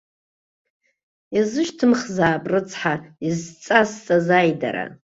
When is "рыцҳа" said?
2.51-2.93